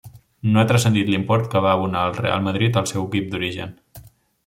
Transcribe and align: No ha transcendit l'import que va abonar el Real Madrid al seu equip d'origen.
No 0.53 0.61
ha 0.61 0.69
transcendit 0.71 1.11
l'import 1.15 1.45
que 1.53 1.63
va 1.67 1.75
abonar 1.79 2.07
el 2.09 2.17
Real 2.23 2.49
Madrid 2.51 2.83
al 2.83 2.91
seu 2.93 3.07
equip 3.11 3.33
d'origen. 3.35 3.81